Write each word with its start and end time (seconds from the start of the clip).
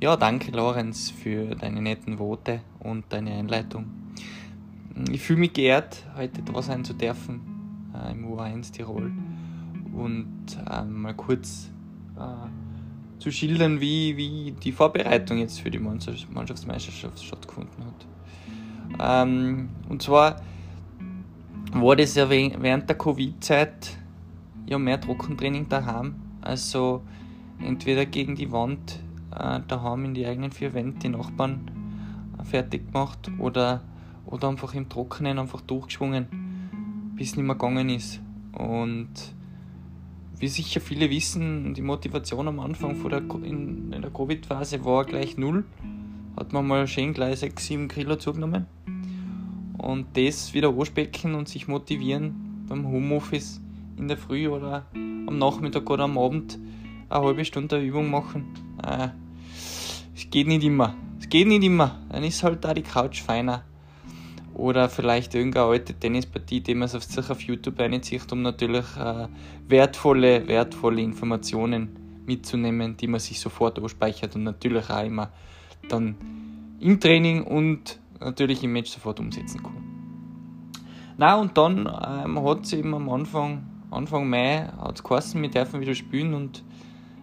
ja, 0.00 0.16
danke 0.16 0.50
Lorenz 0.50 1.10
für 1.10 1.54
deine 1.54 1.80
netten 1.80 2.18
Worte 2.18 2.60
und 2.80 3.04
deine 3.08 3.32
Einleitung. 3.32 3.86
Ich 5.10 5.22
fühle 5.22 5.40
mich 5.40 5.52
geehrt, 5.52 6.04
heute 6.16 6.42
da 6.42 6.60
sein 6.62 6.84
zu 6.84 6.94
dürfen 6.94 7.40
äh, 7.94 8.12
im 8.12 8.26
U1 8.26 8.72
Tirol 8.72 9.12
und 9.94 10.58
äh, 10.70 10.84
mal 10.84 11.14
kurz 11.14 11.70
äh, 12.16 13.20
zu 13.20 13.30
schildern, 13.30 13.80
wie, 13.80 14.16
wie 14.16 14.52
die 14.52 14.72
Vorbereitung 14.72 15.38
jetzt 15.38 15.60
für 15.60 15.70
die 15.70 15.78
Mannschaftsmeisterschaft 15.78 17.22
stattgefunden 17.22 17.84
hat. 17.84 19.26
Ähm, 19.26 19.70
und 19.88 20.02
zwar 20.02 20.42
war 21.72 21.96
das 21.96 22.14
ja 22.14 22.28
während 22.28 22.88
der 22.88 22.98
Covid-Zeit 22.98 23.96
ja 24.66 24.78
mehr 24.78 25.00
Trockentraining 25.00 25.68
daheim. 25.68 26.16
Also 26.42 27.02
entweder 27.60 28.06
gegen 28.06 28.36
die 28.36 28.52
Wand 28.52 29.00
äh, 29.32 29.60
daheim 29.66 30.04
in 30.04 30.14
die 30.14 30.26
eigenen 30.26 30.52
vier 30.52 30.74
Wände 30.74 30.98
die 30.98 31.08
Nachbarn 31.08 31.70
äh, 32.38 32.44
fertig 32.44 32.86
gemacht 32.92 33.30
oder, 33.38 33.82
oder 34.26 34.48
einfach 34.48 34.74
im 34.74 34.88
Trockenen 34.88 35.38
einfach 35.38 35.60
durchgeschwungen, 35.60 36.26
bis 37.16 37.30
es 37.30 37.36
nicht 37.36 37.46
mehr 37.46 37.54
gegangen 37.54 37.88
ist. 37.88 38.20
Und 38.52 39.10
wie 40.38 40.48
sicher 40.48 40.80
viele 40.80 41.08
wissen, 41.10 41.72
die 41.74 41.82
Motivation 41.82 42.48
am 42.48 42.60
Anfang 42.60 42.96
von 42.96 43.10
der, 43.10 43.20
in, 43.20 43.92
in 43.92 44.02
der 44.02 44.10
Covid-Phase 44.10 44.84
war 44.84 45.04
gleich 45.04 45.38
null. 45.38 45.64
Hat 46.36 46.52
man 46.52 46.66
mal 46.66 46.86
schön 46.86 47.14
gleich 47.14 47.38
6, 47.38 47.66
7 47.66 47.88
Kilo 47.88 48.16
zugenommen. 48.16 48.66
Und 49.78 50.06
das 50.14 50.52
wieder 50.52 50.68
anspecken 50.68 51.34
und 51.34 51.48
sich 51.48 51.68
motivieren 51.68 52.64
beim 52.68 52.86
Homeoffice 52.86 53.60
in 53.96 54.08
der 54.08 54.18
Früh 54.18 54.48
oder 54.48 54.84
am 54.94 55.38
Nachmittag 55.38 55.88
oder 55.88 56.04
am 56.04 56.18
Abend 56.18 56.58
eine 57.08 57.24
halbe 57.24 57.44
Stunde 57.44 57.80
Übung 57.80 58.10
machen. 58.10 58.54
Äh, 58.84 59.08
es 60.14 60.30
geht 60.30 60.46
nicht 60.46 60.64
immer. 60.64 60.94
Es 61.20 61.28
geht 61.28 61.46
nicht 61.46 61.62
immer. 61.62 61.98
Dann 62.10 62.24
ist 62.24 62.42
halt 62.42 62.64
da 62.64 62.74
die 62.74 62.82
Couch 62.82 63.22
feiner. 63.22 63.64
Oder 64.54 64.88
vielleicht 64.88 65.34
irgendeine 65.34 65.66
alte 65.66 65.92
Tennispartie, 65.92 66.60
die 66.62 66.74
man 66.74 66.88
sich 66.88 67.30
auf 67.30 67.42
YouTube 67.42 67.78
reinzieht, 67.78 68.32
um 68.32 68.42
natürlich 68.42 68.86
äh, 68.96 69.28
wertvolle, 69.68 70.48
wertvolle 70.48 71.02
Informationen 71.02 72.22
mitzunehmen, 72.26 72.96
die 72.96 73.06
man 73.06 73.20
sich 73.20 73.38
sofort 73.38 73.78
ausspeichert 73.78 74.34
und 74.34 74.44
natürlich 74.44 74.88
auch 74.88 75.04
immer 75.04 75.30
dann 75.88 76.16
im 76.80 77.00
Training 77.00 77.44
und 77.44 77.98
natürlich 78.20 78.62
im 78.64 78.72
Match 78.72 78.90
sofort 78.90 79.20
umsetzen 79.20 79.62
kann. 79.62 79.76
Na 81.18 81.36
und 81.36 81.56
dann 81.56 81.86
ähm, 81.86 82.42
hat 82.42 82.64
es 82.64 82.72
eben 82.72 82.94
am 82.94 83.08
Anfang, 83.08 83.66
Anfang 83.90 84.28
Mai 84.28 84.68
hat's 84.78 85.02
geheißen, 85.02 85.40
wir 85.40 85.50
dürfen 85.50 85.80
wieder 85.80 85.94
spielen 85.94 86.34
und 86.34 86.62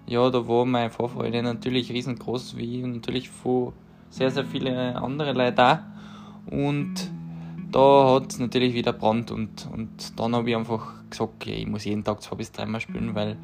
ja, 0.05 0.29
da 0.29 0.47
war 0.47 0.65
meine 0.65 0.89
Vorfreude 0.89 1.41
natürlich 1.41 1.91
riesengroß, 1.91 2.57
wie 2.57 2.81
natürlich 2.81 3.29
von 3.29 3.73
sehr, 4.09 4.29
sehr 4.29 4.45
viele 4.45 4.95
andere 4.95 5.33
Leute 5.33 5.53
da. 5.53 5.93
Und 6.45 7.11
da 7.71 8.13
hat 8.13 8.31
es 8.31 8.39
natürlich 8.39 8.73
wieder 8.73 8.93
Brand 8.93 9.31
und, 9.31 9.67
und 9.71 10.19
dann 10.19 10.35
habe 10.35 10.49
ich 10.49 10.55
einfach 10.55 10.93
gesagt, 11.09 11.33
okay, 11.35 11.53
ich 11.55 11.67
muss 11.67 11.85
jeden 11.85 12.03
Tag 12.03 12.21
zwei 12.21 12.35
bis 12.35 12.51
dreimal 12.51 12.81
spielen, 12.81 13.15
weil 13.15 13.37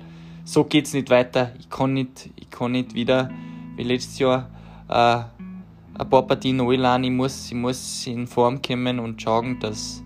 so 0.43 0.63
geht 0.63 0.85
es 0.85 0.93
nicht 0.93 1.09
weiter. 1.09 1.53
Ich 1.59 1.69
kann 1.69 1.93
nicht, 1.93 2.29
ich 2.35 2.49
kann 2.49 2.73
nicht 2.73 2.93
wieder 2.93 3.31
wie 3.75 3.83
letztes 3.83 4.19
Jahr 4.19 4.49
äh, 4.87 5.23
ein 5.99 6.09
paar 6.09 6.27
Partien 6.27 6.59
anladen. 6.59 7.03
Ich 7.05 7.11
muss, 7.11 7.47
ich 7.47 7.55
muss 7.55 8.05
in 8.05 8.27
Form 8.27 8.61
kommen 8.61 8.99
und 8.99 9.21
schauen, 9.21 9.59
dass, 9.59 10.03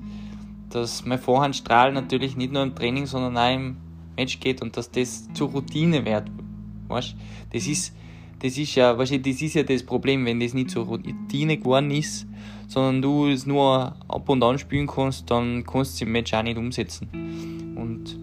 dass 0.69 1.05
mein 1.05 1.19
Vorhandstrahl 1.19 1.91
natürlich 1.91 2.38
nicht 2.38 2.53
nur 2.53 2.63
im 2.63 2.75
Training, 2.75 3.05
sondern 3.05 3.38
auch 3.38 3.53
im 3.53 3.77
Match 4.15 4.39
geht 4.39 4.61
und 4.61 4.77
dass 4.77 4.89
das 4.91 5.27
zur 5.33 5.49
Routine 5.49 6.05
wird. 6.05 6.29
Weißt? 6.94 7.16
Das 7.52 7.67
ist, 7.67 7.94
das 8.39 8.58
ist 8.58 8.75
ja, 8.75 8.97
weißt 8.97 9.19
das 9.25 9.41
ist 9.41 9.55
ja 9.55 9.63
das 9.63 9.83
Problem, 9.83 10.25
wenn 10.25 10.39
das 10.39 10.53
nicht 10.53 10.72
zur 10.72 10.86
Routine 10.86 11.57
geworden 11.57 11.91
ist, 11.91 12.28
sondern 12.67 13.01
du 13.01 13.28
es 13.28 13.45
nur 13.45 13.95
ab 14.07 14.29
und 14.29 14.44
an 14.44 14.57
spielen 14.57 14.88
kannst, 14.88 15.29
dann 15.29 15.63
kannst 15.63 15.94
du 15.94 15.95
es 15.95 16.01
im 16.01 16.12
Match 16.12 16.34
auch 16.34 16.44
nicht 16.44 16.57
umsetzen. 16.57 17.73
Und 17.75 18.17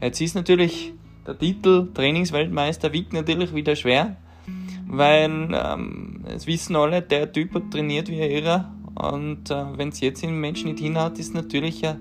jetzt 0.00 0.20
ist 0.20 0.34
natürlich 0.34 0.92
der 1.26 1.38
Titel 1.38 1.88
Trainingsweltmeister 1.92 2.92
wiegt 2.92 3.12
natürlich 3.12 3.54
wieder 3.54 3.76
schwer, 3.76 4.16
weil 4.86 5.48
ähm, 5.52 6.24
es 6.26 6.46
wissen 6.46 6.76
alle, 6.76 7.02
der 7.02 7.30
Typ 7.30 7.54
hat 7.54 7.70
trainiert 7.70 8.08
wie 8.08 8.16
er 8.16 8.30
irre 8.30 8.70
und 8.94 9.50
äh, 9.50 9.78
wenn 9.78 9.90
es 9.90 10.00
jetzt 10.00 10.22
im 10.22 10.40
Match 10.40 10.64
nicht 10.64 10.78
hinhaut, 10.78 11.18
ist 11.18 11.34
natürlich 11.34 11.80
ja 11.80 11.96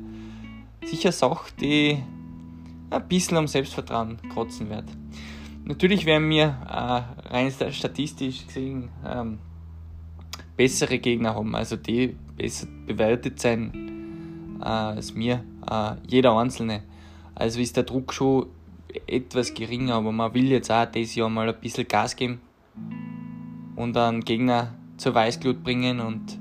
sicher 0.86 1.12
Sache, 1.12 1.52
die 1.60 1.98
ein 2.90 3.08
bisschen 3.08 3.38
am 3.38 3.48
Selbstvertrauen 3.48 4.18
kratzen 4.34 4.70
wird. 4.70 4.86
Natürlich 5.70 6.08
werden 6.08 6.28
wir 6.32 6.58
äh, 6.68 7.30
rein 7.32 7.52
statistisch 7.52 8.48
gesehen 8.48 8.90
ähm, 9.06 9.38
bessere 10.58 10.98
Gegner 10.98 11.36
haben, 11.36 11.56
also 11.56 11.76
die 11.76 12.18
besser 12.36 12.66
bewertet 12.88 13.40
sein 13.40 14.58
äh, 14.60 14.66
als 14.66 15.14
mir, 15.14 15.44
äh, 15.70 15.92
jeder 16.08 16.36
Einzelne. 16.36 16.82
Also 17.36 17.60
ist 17.60 17.78
der 17.78 17.84
Druck 17.84 18.14
schon 18.14 18.48
etwas 19.06 19.54
geringer, 19.54 19.94
aber 19.94 20.12
man 20.12 20.34
will 20.34 20.48
jetzt 20.48 20.72
auch 20.72 20.86
dieses 20.86 21.14
Jahr 21.14 21.30
mal 21.30 21.48
ein 21.48 21.60
bisschen 21.62 21.88
Gas 21.88 22.16
geben 22.16 22.42
und 23.76 23.96
einen 23.96 24.22
Gegner 24.22 24.74
zur 24.98 25.14
Weißglut 25.14 25.64
bringen 25.64 26.00
und 26.00 26.40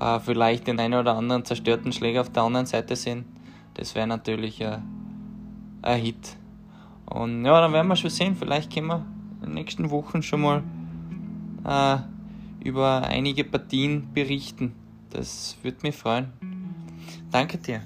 äh, 0.00 0.18
vielleicht 0.18 0.66
den 0.66 0.80
einen 0.80 0.98
oder 0.98 1.14
anderen 1.14 1.44
zerstörten 1.44 1.92
Schläger 1.92 2.22
auf 2.22 2.30
der 2.30 2.44
anderen 2.44 2.64
Seite 2.64 2.96
sehen. 2.96 3.26
Das 3.74 3.94
wäre 3.94 4.06
natürlich 4.06 4.64
ein, 4.64 4.82
ein 5.82 6.00
Hit. 6.00 6.39
Und 7.10 7.44
ja, 7.44 7.60
dann 7.60 7.72
werden 7.72 7.88
wir 7.88 7.96
schon 7.96 8.10
sehen. 8.10 8.36
Vielleicht 8.36 8.72
können 8.72 8.86
wir 8.86 9.04
in 9.40 9.48
den 9.48 9.54
nächsten 9.54 9.90
Wochen 9.90 10.22
schon 10.22 10.40
mal 10.40 10.62
äh, 11.64 12.66
über 12.66 13.02
einige 13.02 13.44
Partien 13.44 14.08
berichten. 14.14 14.74
Das 15.10 15.56
würde 15.62 15.78
mich 15.82 15.96
freuen. 15.96 16.32
Danke 17.30 17.58
dir. 17.58 17.82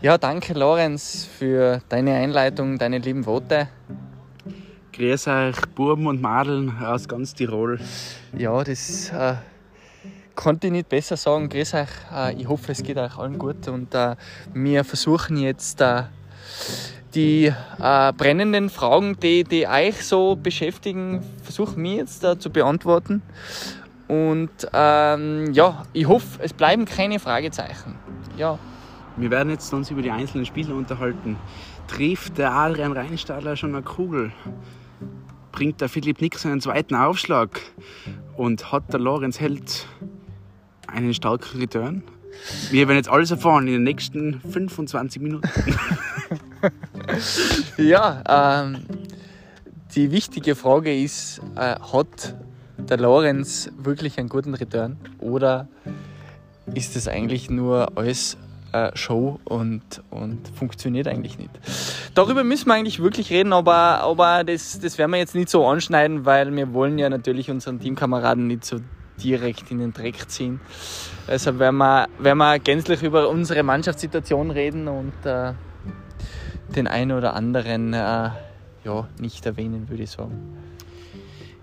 Ja, 0.00 0.16
danke 0.16 0.54
Lorenz 0.54 1.24
für 1.24 1.82
deine 1.88 2.14
Einleitung, 2.14 2.78
deine 2.78 2.98
lieben 2.98 3.26
Worte. 3.26 3.68
Grüß 4.98 5.28
euch, 5.28 5.60
Buben 5.76 6.08
und 6.08 6.20
Madeln 6.20 6.76
aus 6.82 7.06
ganz 7.06 7.32
Tirol. 7.32 7.78
Ja, 8.36 8.64
das 8.64 9.10
äh, 9.10 9.34
konnte 10.34 10.66
ich 10.66 10.72
nicht 10.72 10.88
besser 10.88 11.16
sagen. 11.16 11.48
Grüß 11.48 11.74
euch. 11.74 11.88
Äh, 12.12 12.34
ich 12.34 12.48
hoffe, 12.48 12.72
es 12.72 12.82
geht 12.82 12.96
euch 12.96 13.16
allen 13.16 13.38
gut. 13.38 13.68
Und 13.68 13.94
äh, 13.94 14.16
wir 14.54 14.82
versuchen 14.82 15.36
jetzt 15.36 15.80
äh, 15.82 16.02
die 17.14 17.44
äh, 17.78 18.12
brennenden 18.12 18.70
Fragen, 18.70 19.16
die, 19.20 19.44
die 19.44 19.68
euch 19.68 20.04
so 20.04 20.34
beschäftigen, 20.34 21.22
versuchen 21.44 21.80
wir 21.84 21.94
jetzt 21.94 22.24
äh, 22.24 22.36
zu 22.36 22.50
beantworten. 22.50 23.22
Und 24.08 24.50
ähm, 24.72 25.52
ja, 25.52 25.84
ich 25.92 26.08
hoffe, 26.08 26.42
es 26.42 26.52
bleiben 26.52 26.86
keine 26.86 27.20
Fragezeichen. 27.20 27.94
Ja. 28.36 28.58
Wir 29.16 29.30
werden 29.30 29.50
jetzt 29.50 29.72
uns 29.72 29.92
über 29.92 30.02
die 30.02 30.10
einzelnen 30.10 30.44
Spiele 30.44 30.74
unterhalten. 30.74 31.36
Trifft 31.86 32.36
der 32.36 32.50
Adrian 32.52 32.90
Reinstadler 32.90 33.54
schon 33.54 33.76
eine 33.76 33.84
Kugel? 33.84 34.32
Bringt 35.58 35.80
der 35.80 35.88
Philipp 35.88 36.20
Nix 36.20 36.46
einen 36.46 36.60
zweiten 36.60 36.94
Aufschlag 36.94 37.60
und 38.36 38.70
hat 38.70 38.92
der 38.92 39.00
Lorenz 39.00 39.40
Held 39.40 39.88
einen 40.86 41.12
starken 41.12 41.58
Return. 41.58 42.04
Wir 42.70 42.86
werden 42.86 42.96
jetzt 42.96 43.08
alles 43.08 43.32
erfahren 43.32 43.66
in 43.66 43.72
den 43.72 43.82
nächsten 43.82 44.40
25 44.40 45.20
Minuten. 45.20 45.48
ja, 47.76 48.62
ähm, 48.62 48.86
die 49.96 50.12
wichtige 50.12 50.54
Frage 50.54 50.96
ist, 50.96 51.40
äh, 51.56 51.74
hat 51.92 52.36
der 52.78 52.98
Lorenz 52.98 53.68
wirklich 53.78 54.16
einen 54.20 54.28
guten 54.28 54.54
Return 54.54 54.96
oder 55.18 55.66
ist 56.72 56.94
es 56.94 57.08
eigentlich 57.08 57.50
nur 57.50 57.98
alles 57.98 58.36
äh, 58.72 58.90
Show 58.94 59.40
und, 59.44 59.82
und 60.10 60.48
funktioniert 60.56 61.08
eigentlich 61.08 61.38
nicht. 61.38 61.50
Darüber 62.14 62.44
müssen 62.44 62.66
wir 62.66 62.74
eigentlich 62.74 63.00
wirklich 63.02 63.30
reden, 63.30 63.52
aber, 63.52 64.00
aber 64.00 64.44
das, 64.44 64.78
das 64.80 64.98
werden 64.98 65.12
wir 65.12 65.18
jetzt 65.18 65.34
nicht 65.34 65.48
so 65.48 65.66
anschneiden, 65.66 66.24
weil 66.24 66.54
wir 66.54 66.72
wollen 66.72 66.98
ja 66.98 67.08
natürlich 67.08 67.50
unseren 67.50 67.80
Teamkameraden 67.80 68.46
nicht 68.46 68.64
so 68.64 68.80
direkt 69.22 69.70
in 69.70 69.78
den 69.78 69.92
Dreck 69.92 70.28
ziehen. 70.28 70.60
Deshalb 71.26 71.58
werden 71.58 71.76
wir, 71.76 72.08
werden 72.18 72.38
wir 72.38 72.58
gänzlich 72.58 73.02
über 73.02 73.28
unsere 73.28 73.62
Mannschaftssituation 73.62 74.50
reden 74.50 74.88
und 74.88 75.12
äh, 75.24 75.52
den 76.74 76.86
einen 76.86 77.12
oder 77.12 77.34
anderen 77.34 77.92
äh, 77.92 78.30
ja, 78.84 79.08
nicht 79.18 79.44
erwähnen, 79.46 79.88
würde 79.88 80.02
ich 80.04 80.10
sagen. 80.10 80.67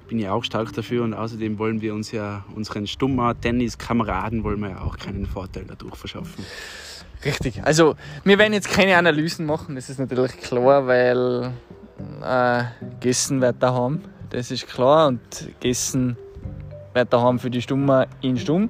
Ich 0.06 0.10
bin 0.10 0.20
ja 0.20 0.34
auch 0.34 0.44
stark 0.44 0.72
dafür 0.72 1.04
und 1.04 1.16
außerdem 1.16 1.58
wollen 1.58 1.82
wir 1.82 1.96
uns 1.96 2.12
ja 2.12 2.46
unseren 2.56 2.86
stummer 2.86 3.34
Tenniskameraden 3.42 4.44
wollen 4.44 4.60
wir 4.60 4.70
ja 4.70 4.82
auch 4.82 4.98
keinen 4.98 5.26
Vorteil 5.26 5.66
dadurch 5.68 5.96
verschaffen. 5.96 6.46
Richtig. 7.26 7.64
Also, 7.64 7.96
wir 8.24 8.38
werden 8.38 8.54
jetzt 8.54 8.70
keine 8.70 8.98
Analysen 8.98 9.48
machen, 9.48 9.74
das 9.74 9.90
ist 9.90 9.98
natürlich 9.98 10.38
klar, 10.38 10.86
weil 10.86 11.52
äh, 12.22 12.64
Gessen 13.00 13.42
wird 13.42 13.56
da 13.62 13.74
haben. 13.74 14.04
Das 14.30 14.52
ist 14.52 14.68
klar. 14.68 15.08
Und 15.08 15.22
Gessen 15.60 16.18
wird 16.94 17.12
da 17.12 17.22
haben 17.22 17.40
für 17.40 17.50
die 17.50 17.64
Stummer 17.64 18.06
in 18.22 18.38
Stumm. 18.38 18.70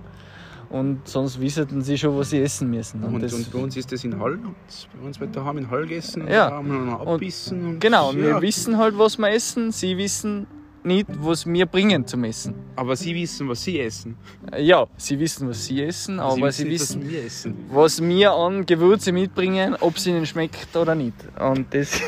Und 0.69 1.05
sonst 1.05 1.41
wissen 1.41 1.81
sie 1.81 1.97
schon, 1.97 2.17
was 2.17 2.29
sie 2.29 2.41
essen 2.41 2.69
müssen. 2.69 3.03
Und, 3.03 3.21
das, 3.21 3.33
und 3.33 3.51
bei 3.51 3.59
uns 3.59 3.75
ist 3.75 3.91
das 3.91 4.05
in 4.05 4.17
Hall. 4.17 4.35
Und 4.35 4.55
bei 4.97 5.05
uns 5.05 5.19
wird 5.19 5.35
daheim 5.35 5.57
in 5.57 5.69
Hall 5.69 5.81
gegessen. 5.81 6.29
Ja. 6.29 6.45
Und 6.45 6.51
da 6.51 6.55
haben 6.55 6.71
wir 6.71 6.91
noch 6.91 7.07
abbissen. 7.07 7.65
Und, 7.65 7.79
genau, 7.81 8.13
ja. 8.13 8.17
wir 8.17 8.41
wissen 8.41 8.77
halt, 8.77 8.97
was 8.97 9.17
wir 9.17 9.29
essen. 9.31 9.73
Sie 9.73 9.97
wissen 9.97 10.47
nicht, 10.85 11.07
was 11.19 11.45
wir 11.45 11.65
bringen 11.65 12.05
zum 12.07 12.23
Essen. 12.23 12.53
Aber 12.75 12.95
sie 12.95 13.15
wissen, 13.15 13.47
was 13.49 13.63
sie 13.63 13.79
essen. 13.79 14.17
Ja, 14.57 14.87
sie 14.97 15.19
wissen, 15.19 15.49
was 15.49 15.65
sie 15.65 15.83
essen, 15.83 16.19
aber 16.19 16.51
sie, 16.51 16.65
nicht, 16.65 16.81
wissen, 16.81 17.01
was 17.03 17.09
wir 17.09 17.25
essen. 17.25 17.55
was 17.69 18.01
wir 18.01 18.31
an 18.33 18.65
Gewürze 18.65 19.11
mitbringen, 19.11 19.75
ob 19.79 19.97
es 19.97 20.07
ihnen 20.07 20.25
schmeckt 20.25 20.75
oder 20.75 20.95
nicht. 20.95 21.15
Und 21.39 21.73
das, 21.73 21.99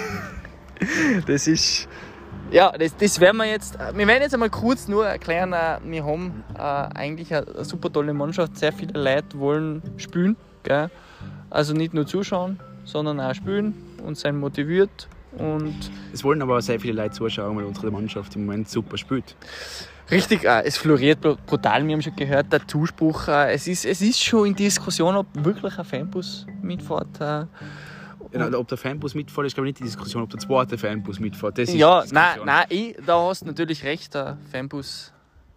das 1.27 1.47
ist. 1.47 1.87
Ja, 2.49 2.71
das, 2.71 2.95
das 2.95 3.19
werden 3.19 3.37
wir 3.37 3.45
jetzt. 3.45 3.77
Wir 3.93 4.07
werden 4.07 4.21
jetzt 4.21 4.33
einmal 4.33 4.49
kurz 4.49 4.87
nur 4.87 5.05
erklären. 5.05 5.51
äh, 5.51 5.79
Wir 5.83 6.05
haben 6.05 6.43
äh, 6.55 6.61
eigentlich 6.61 7.33
eine, 7.33 7.47
eine 7.47 7.65
super 7.65 7.91
tolle 7.91 8.13
Mannschaft. 8.13 8.57
Sehr 8.57 8.71
viele 8.71 9.01
Leute 9.01 9.37
wollen 9.37 9.81
spielen. 9.97 10.37
Gell? 10.63 10.89
Also 11.49 11.73
nicht 11.73 11.93
nur 11.93 12.05
zuschauen, 12.05 12.59
sondern 12.85 13.19
auch 13.19 13.33
spielen 13.33 13.73
und 14.05 14.17
sein 14.17 14.37
motiviert. 14.39 15.09
Und 15.33 15.75
Es 16.13 16.23
wollen 16.23 16.41
aber 16.41 16.57
auch 16.57 16.61
sehr 16.61 16.79
viele 16.79 16.93
Leute 17.01 17.11
zuschauen, 17.15 17.55
weil 17.57 17.65
unsere 17.65 17.91
Mannschaft 17.91 18.35
im 18.35 18.45
Moment 18.45 18.69
super 18.69 18.97
spielt. 18.97 19.35
Richtig, 20.09 20.45
äh, 20.45 20.63
es 20.63 20.77
floriert 20.77 21.19
br- 21.21 21.35
brutal. 21.45 21.85
Wir 21.85 21.93
haben 21.93 22.01
schon 22.01 22.15
gehört, 22.15 22.51
der 22.51 22.65
Zuspruch. 22.67 23.27
Äh, 23.27 23.53
es, 23.53 23.67
ist, 23.67 23.85
es 23.85 24.01
ist 24.01 24.23
schon 24.23 24.47
in 24.47 24.55
Diskussion, 24.55 25.15
ob 25.17 25.27
wirklich 25.33 25.77
ein 25.77 25.83
Fanbus 25.85 26.45
mitfährt. 26.61 27.19
Äh, 27.19 27.45
Ja, 28.33 28.53
ob 28.57 28.67
der 28.69 28.77
Fanbus 28.77 29.15
mitfährt, 29.15 29.47
ist 29.47 29.53
glaube 29.53 29.67
ich 29.67 29.73
nicht 29.73 29.79
die 29.79 29.83
Diskussion, 29.83 30.23
ob 30.23 30.29
der 30.29 30.39
zweite 30.39 30.77
Fanbus 30.77 31.19
mitfährt. 31.19 31.57
Das 31.57 31.67
ist 31.69 31.75
ja, 31.75 32.03
nein, 32.11 32.39
nein, 32.45 32.65
ich, 32.69 32.95
da 33.05 33.21
hast 33.27 33.41
du 33.41 33.47
natürlich 33.47 33.83
recht. 33.83 34.13
Der 34.13 34.37
Fanbus 34.51 35.11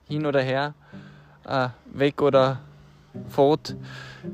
hin 0.08 0.26
oder 0.26 0.42
her, 0.42 0.74
weg 1.92 2.20
oder 2.20 2.60
fort. 3.28 3.76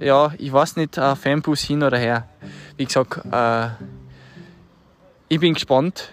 Ja, 0.01 0.33
ich 0.39 0.53
weiß 0.53 0.77
nicht, 0.77 0.99
ein 0.99 1.15
Fanbus 1.17 1.61
hin 1.61 1.83
oder 1.83 1.99
her. 1.99 2.27
Wie 2.79 2.85
gesagt, 2.87 3.21
ich 5.29 5.41
bin 5.41 5.55
gespannt, 5.55 6.11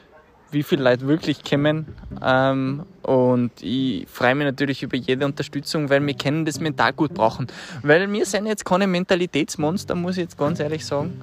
wie 0.51 0.63
viele 0.63 0.83
Leute 0.83 1.07
wirklich 1.07 1.43
kommen. 1.43 1.95
Ähm, 2.21 2.85
und 3.01 3.51
ich 3.61 4.07
freue 4.07 4.35
mich 4.35 4.45
natürlich 4.45 4.83
über 4.83 4.95
jede 4.95 5.25
Unterstützung, 5.25 5.89
weil 5.89 6.05
wir 6.05 6.13
können 6.13 6.45
das 6.45 6.59
mental 6.59 6.93
gut 6.93 7.13
brauchen. 7.13 7.47
Weil 7.81 8.11
wir 8.11 8.25
sind 8.25 8.45
jetzt 8.45 8.63
keine 8.63 8.87
Mentalitätsmonster, 8.87 9.95
muss 9.95 10.17
ich 10.17 10.23
jetzt 10.23 10.37
ganz 10.37 10.59
ehrlich 10.59 10.85
sagen. 10.85 11.21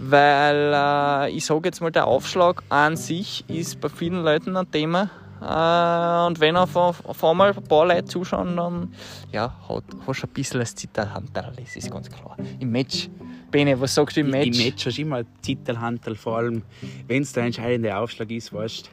Weil 0.00 0.72
äh, 0.74 1.30
ich 1.30 1.46
sage 1.46 1.68
jetzt 1.68 1.80
mal, 1.80 1.90
der 1.90 2.06
Aufschlag 2.06 2.62
an 2.68 2.96
sich 2.96 3.44
ist 3.48 3.80
bei 3.80 3.88
vielen 3.88 4.22
Leuten 4.22 4.56
ein 4.56 4.70
Thema. 4.70 5.10
Äh, 5.40 6.26
und 6.26 6.40
wenn 6.40 6.56
auf, 6.56 6.76
auf, 6.76 7.24
einmal 7.24 7.52
ein 7.52 7.64
paar 7.64 7.86
Leute 7.86 8.04
zuschauen, 8.04 8.56
dann 8.56 8.92
ja, 9.32 9.54
hast 9.68 10.22
du 10.22 10.26
ein 10.26 10.32
bisschen 10.34 10.60
das 10.60 10.74
Zitterhandel, 10.74 11.52
das 11.56 11.76
ist 11.76 11.90
ganz 11.90 12.10
klar. 12.10 12.36
Im 12.58 12.70
Match. 12.70 13.08
Bene, 13.50 13.80
was 13.80 13.94
sagst 13.94 14.16
du 14.16 14.20
im 14.20 14.30
Match? 14.30 14.58
Im 14.58 14.64
Match 14.66 14.86
hast 14.86 14.98
du 14.98 15.02
immer 15.02 15.22
Zitterhandel, 15.42 16.14
vor 16.16 16.36
allem 16.38 16.62
wenn 17.06 17.22
es 17.22 17.32
der 17.32 17.44
entscheidende 17.44 17.96
Aufschlag 17.96 18.30
ist, 18.30 18.52
weißt 18.52 18.90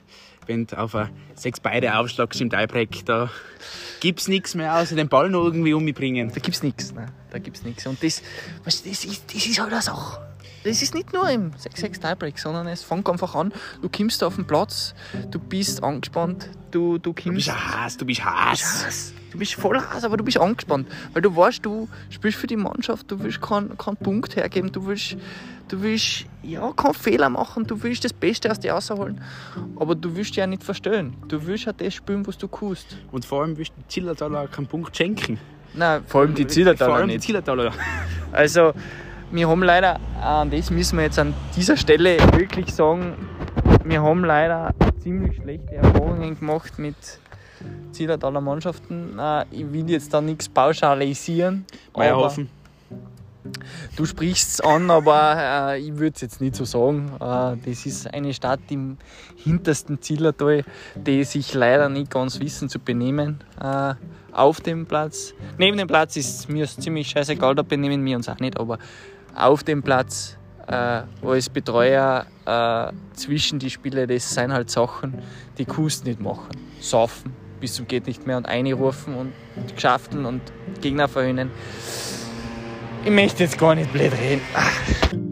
wenn 0.47 0.67
du 0.67 0.77
auf 0.77 0.93
ein 0.93 1.09
sechs 1.33 1.59
beide 1.59 1.97
aufschlagst 1.97 2.39
im 2.39 2.51
Tiebreak, 2.51 3.03
da 3.05 3.31
gibt 3.99 4.19
es 4.19 4.27
nichts 4.27 4.53
mehr 4.53 4.75
außer 4.75 4.95
den 4.95 5.07
Ball 5.09 5.27
noch 5.29 5.43
irgendwie 5.43 5.73
umbringen. 5.73 6.29
Da 6.31 6.39
gibt's 6.39 6.61
nichts. 6.61 6.93
Ne? 6.93 7.07
Da 7.31 7.39
gibt's 7.39 7.63
nichts. 7.63 7.87
Und 7.87 8.03
das, 8.03 8.21
weißt, 8.63 8.85
du, 8.85 8.89
das, 8.89 9.05
ist, 9.05 9.23
das 9.33 9.43
ist 9.47 9.59
halt 9.59 9.71
eine 9.73 9.81
Sache. 9.81 10.21
Das 10.63 10.83
ist 10.83 10.93
nicht 10.93 11.13
nur 11.13 11.27
im 11.31 11.51
6-6 11.53 11.99
Tiebreak, 11.99 12.37
sondern 12.37 12.67
es 12.67 12.83
fängt 12.83 13.09
einfach 13.09 13.33
an. 13.33 13.51
Du 13.81 13.89
kommst 13.89 14.23
auf 14.23 14.35
den 14.35 14.45
Platz, 14.45 14.93
du 15.31 15.39
bist 15.39 15.83
angespannt, 15.83 16.49
du, 16.69 16.99
du 16.99 17.11
Du 17.11 17.13
bist 17.13 17.25
kommst. 17.25 17.49
ein 17.49 17.73
Hass, 17.83 17.97
du 17.97 18.05
bist 18.05 18.23
Hass. 18.23 19.13
Du 19.35 19.39
bist 19.39 19.55
voll 19.55 19.77
Hass, 19.77 20.05
aber 20.05 20.15
du 20.15 20.23
bist 20.23 20.39
angespannt. 20.39 20.87
Weil 21.11 21.21
du 21.21 21.35
weißt, 21.35 21.65
du 21.65 21.89
spielst 22.09 22.37
für 22.37 22.47
die 22.47 22.55
Mannschaft, 22.55 23.11
du 23.11 23.21
willst 23.21 23.41
keinen, 23.41 23.77
keinen 23.77 23.97
Punkt 23.97 24.37
hergeben, 24.37 24.71
du 24.71 24.85
willst, 24.85 25.17
du 25.67 25.81
willst 25.81 26.25
ja, 26.41 26.71
keinen 26.71 26.93
Fehler 26.93 27.27
machen, 27.27 27.67
du 27.67 27.83
willst 27.83 28.05
das 28.05 28.13
Beste 28.13 28.49
aus 28.49 28.61
dir 28.61 28.71
rausholen. 28.71 29.19
Aber 29.75 29.93
du 29.93 30.15
willst 30.15 30.29
dich 30.29 30.37
ja 30.37 30.47
nicht 30.47 30.63
verstellen. 30.63 31.17
Du 31.27 31.45
willst 31.45 31.65
ja 31.65 31.73
das 31.73 31.93
spielen, 31.95 32.25
was 32.25 32.37
du 32.37 32.47
kannst. 32.47 32.95
Und 33.11 33.25
vor 33.25 33.41
allem 33.41 33.57
willst 33.57 33.73
du 33.75 33.81
die 33.81 33.87
Zillertaler 33.89 34.47
keinen 34.47 34.67
Punkt 34.67 34.95
schenken. 34.95 35.37
Nein, 35.73 36.03
vor 36.07 36.21
allem 36.21 36.33
die 36.33 36.43
Vor 36.43 36.49
Zillertaler 36.51 36.93
allem 36.93 37.07
nicht. 37.07 37.23
die 37.23 37.27
Zillertaler. 37.27 37.73
Also, 38.31 38.71
wir 39.31 39.49
haben 39.49 39.63
leider, 39.63 39.99
an 40.21 40.49
das 40.49 40.71
müssen 40.71 40.97
wir 40.97 41.03
jetzt 41.03 41.19
an 41.19 41.33
dieser 41.57 41.75
Stelle 41.75 42.19
wirklich 42.37 42.73
sagen, 42.73 43.15
wir 43.83 44.01
haben 44.01 44.23
leider 44.23 44.73
ziemlich 45.03 45.35
schlechte 45.35 45.75
Erfahrungen 45.75 46.39
gemacht 46.39 46.79
mit 46.79 46.95
Zillertaler 47.91 48.41
Mannschaften. 48.41 49.17
Äh, 49.19 49.45
Ich 49.51 49.71
will 49.71 49.89
jetzt 49.89 50.13
da 50.13 50.21
nichts 50.21 50.49
pauschalisieren. 50.49 51.65
Meierhofen. 51.95 52.49
Du 53.95 54.05
sprichst 54.05 54.53
es 54.53 54.61
an, 54.61 54.89
aber 54.89 55.35
äh, 55.73 55.79
ich 55.79 55.97
würde 55.97 56.13
es 56.15 56.21
jetzt 56.21 56.41
nicht 56.41 56.55
so 56.55 56.65
sagen. 56.65 57.11
Äh, 57.15 57.57
das 57.69 57.85
ist 57.85 58.11
eine 58.13 58.33
Stadt 58.33 58.59
im 58.69 58.97
hintersten 59.35 60.01
Zillertal, 60.01 60.63
die 60.95 61.23
sich 61.23 61.53
leider 61.53 61.89
nicht 61.89 62.09
ganz 62.09 62.39
wissen 62.39 62.69
zu 62.69 62.79
benehmen. 62.79 63.43
Äh, 63.61 63.93
auf 64.31 64.59
dem 64.61 64.85
Platz. 64.85 65.33
Neben 65.57 65.77
dem 65.77 65.87
Platz 65.87 66.17
ist 66.17 66.49
mir 66.49 66.67
ziemlich 66.67 67.09
scheißegal, 67.09 67.55
da 67.55 67.61
benehmen 67.61 68.03
wir 68.03 68.17
uns 68.17 68.27
auch 68.27 68.39
nicht, 68.39 68.59
aber 68.59 68.79
auf 69.33 69.63
dem 69.63 69.81
Platz 69.81 70.37
äh, 70.67 71.03
als 71.23 71.49
Betreuer 71.49 72.25
äh, 72.45 72.91
zwischen 73.13 73.59
die 73.59 73.69
Spiele, 73.69 74.07
das 74.07 74.33
sind 74.33 74.51
halt 74.51 74.69
Sachen, 74.69 75.21
die 75.57 75.65
du 75.65 75.83
nicht 76.03 76.19
machen. 76.19 76.49
Saufen 76.81 77.44
bis 77.59 77.73
zum 77.73 77.87
geht 77.87 78.07
nicht 78.07 78.25
mehr 78.27 78.37
und 78.37 78.45
einrufen 78.45 79.15
und 79.15 79.33
geschaften 79.73 80.25
und 80.25 80.41
Gegner 80.81 81.07
verhöhnen. 81.07 81.51
Ich 83.03 83.11
möchte 83.11 83.43
jetzt 83.43 83.57
gar 83.57 83.75
nicht 83.75 83.91
blöd 83.91 84.13
reden. 84.13 85.24